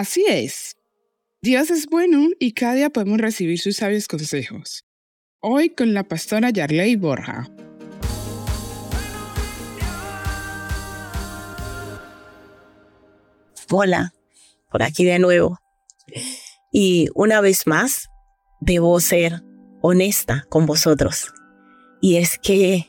[0.00, 0.76] Así es.
[1.42, 4.86] Dios es bueno y cada día podemos recibir sus sabios consejos.
[5.40, 7.48] Hoy con la pastora Yarley Borja.
[13.70, 14.14] Hola,
[14.70, 15.58] por aquí de nuevo.
[16.72, 18.08] Y una vez más,
[18.60, 19.42] debo ser
[19.82, 21.32] honesta con vosotros.
[22.00, 22.86] Y es que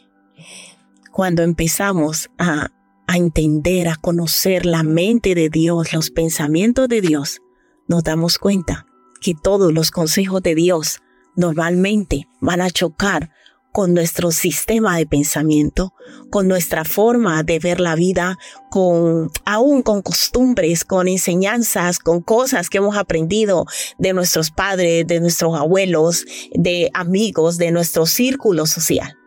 [1.11, 2.71] cuando empezamos a,
[3.07, 7.41] a entender, a conocer la mente de Dios, los pensamientos de Dios,
[7.87, 8.85] nos damos cuenta
[9.19, 11.01] que todos los consejos de Dios
[11.35, 13.31] normalmente van a chocar
[13.71, 15.93] con nuestro sistema de pensamiento,
[16.29, 18.37] con nuestra forma de ver la vida,
[18.69, 23.65] con aún con costumbres, con enseñanzas, con cosas que hemos aprendido
[23.97, 29.17] de nuestros padres, de nuestros abuelos, de amigos, de nuestro círculo social.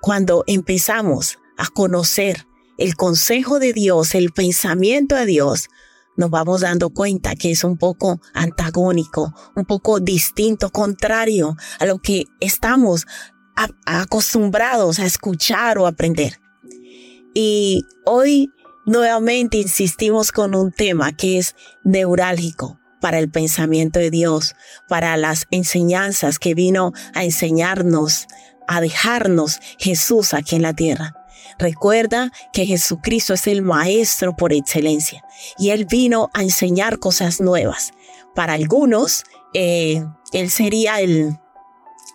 [0.00, 5.68] Cuando empezamos a conocer el consejo de Dios, el pensamiento de Dios,
[6.16, 11.98] nos vamos dando cuenta que es un poco antagónico, un poco distinto, contrario a lo
[11.98, 13.06] que estamos
[13.86, 16.40] acostumbrados a escuchar o aprender.
[17.34, 18.52] Y hoy
[18.86, 24.54] nuevamente insistimos con un tema que es neurálgico para el pensamiento de Dios,
[24.88, 28.26] para las enseñanzas que vino a enseñarnos,
[28.66, 31.14] a dejarnos Jesús aquí en la tierra.
[31.58, 35.24] Recuerda que Jesucristo es el Maestro por excelencia
[35.58, 37.92] y Él vino a enseñar cosas nuevas.
[38.34, 41.38] Para algunos, eh, Él sería el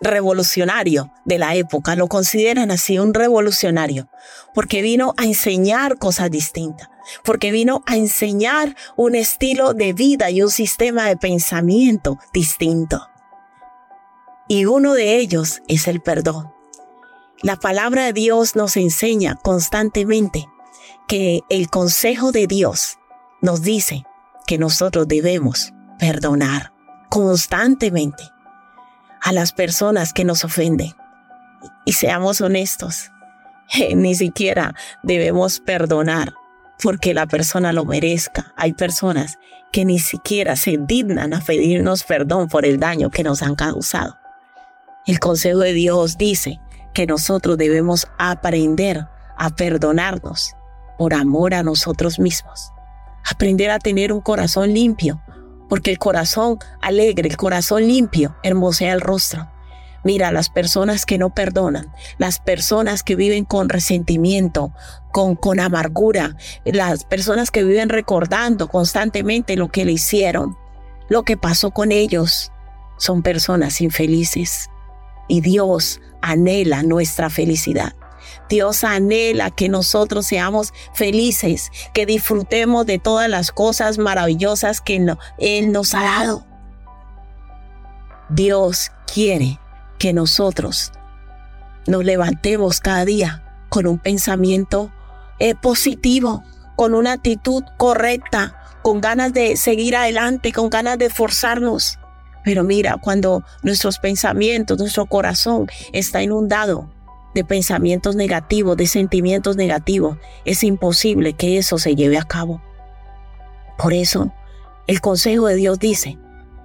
[0.04, 4.10] revolucionario de la época, lo consideran así un revolucionario,
[4.54, 6.90] porque vino a enseñar cosas distintas,
[7.24, 13.08] porque vino a enseñar un estilo de vida y un sistema de pensamiento distinto.
[14.48, 16.52] Y uno de ellos es el perdón.
[17.42, 20.46] La palabra de Dios nos enseña constantemente
[21.08, 23.00] que el consejo de Dios
[23.42, 24.04] nos dice
[24.48, 26.74] que nosotros debemos perdonar
[27.10, 28.24] constantemente
[29.24, 30.92] a las personas que nos ofenden.
[31.86, 33.12] Y seamos honestos,
[33.96, 36.34] ni siquiera debemos perdonar
[36.82, 38.54] porque la persona lo merezca.
[38.58, 39.40] Hay personas
[39.72, 44.18] que ni siquiera se dignan a pedirnos perdón por el daño que nos han causado.
[45.06, 46.60] El consejo de Dios dice
[46.94, 49.08] que nosotros debemos aprender
[49.38, 50.54] a perdonarnos
[50.98, 52.72] por amor a nosotros mismos.
[53.30, 55.22] Aprender a tener un corazón limpio,
[55.74, 59.50] porque el corazón alegre, el corazón limpio, hermosea el rostro.
[60.04, 64.72] Mira, las personas que no perdonan, las personas que viven con resentimiento,
[65.12, 70.56] con, con amargura, las personas que viven recordando constantemente lo que le hicieron,
[71.10, 72.52] lo que pasó con ellos,
[73.00, 74.70] son personas infelices.
[75.28, 77.96] Y Dios anhela nuestra felicidad.
[78.50, 85.06] Dios anhela que nosotros seamos felices, que disfrutemos de todas las cosas maravillosas que
[85.40, 86.46] Él nos ha dado.
[88.30, 89.60] Dios quiere
[90.00, 90.92] que nosotros
[91.88, 94.92] nos levantemos cada día con un pensamiento
[95.40, 96.44] eh, positivo,
[96.76, 102.00] con una actitud correcta, con ganas de seguir adelante, con ganas de esforzarnos.
[102.44, 106.90] Pero mira, cuando nuestros pensamientos, nuestro corazón está inundado
[107.34, 112.62] de pensamientos negativos, de sentimientos negativos, es imposible que eso se lleve a cabo.
[113.78, 114.32] Por eso,
[114.88, 116.18] el consejo de Dios dice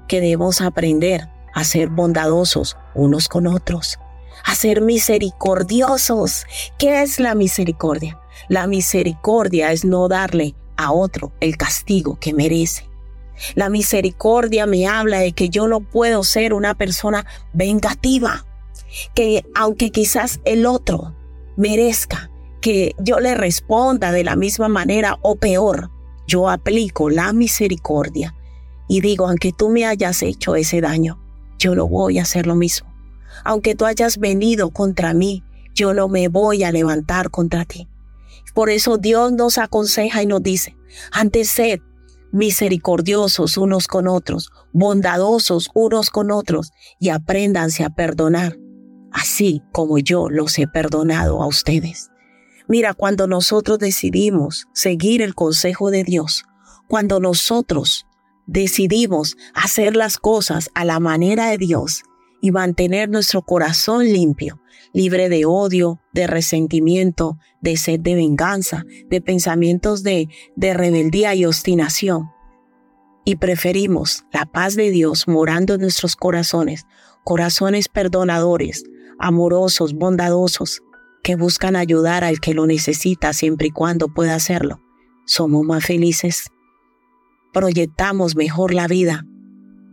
[0.07, 3.99] que debemos aprender a ser bondadosos unos con otros,
[4.45, 6.47] a ser misericordiosos.
[6.79, 8.21] ¿Qué es la misericordia?
[8.49, 12.89] La misericordia es no darle a otro el castigo que merece.
[13.55, 18.45] La misericordia me habla de que yo no puedo ser una persona vengativa
[19.15, 21.15] que aunque quizás el otro
[21.57, 25.91] merezca que yo le responda de la misma manera o peor,
[26.27, 28.35] yo aplico la misericordia
[28.89, 31.21] y digo, aunque tú me hayas hecho ese daño,
[31.59, 32.89] yo no voy a hacer lo mismo.
[33.45, 35.45] Aunque tú hayas venido contra mí,
[35.75, 37.89] yo no me voy a levantar contra ti.
[38.55, 40.77] Por eso Dios nos aconseja y nos dice,
[41.13, 41.81] antes sed
[42.33, 48.57] misericordiosos unos con otros, bondadosos unos con otros, y apréndanse a perdonar
[49.13, 52.11] así como yo los he perdonado a ustedes.
[52.69, 56.45] Mira, cuando nosotros decidimos seguir el consejo de Dios,
[56.87, 58.07] cuando nosotros
[58.47, 62.03] decidimos hacer las cosas a la manera de Dios
[62.41, 64.61] y mantener nuestro corazón limpio,
[64.93, 71.45] libre de odio, de resentimiento, de sed de venganza, de pensamientos de, de rebeldía y
[71.45, 72.31] obstinación,
[73.25, 76.87] y preferimos la paz de Dios morando en nuestros corazones,
[77.25, 78.85] corazones perdonadores,
[79.19, 80.83] amorosos, bondadosos,
[81.23, 84.81] que buscan ayudar al que lo necesita siempre y cuando pueda hacerlo,
[85.27, 86.51] somos más felices.
[87.53, 89.27] Proyectamos mejor la vida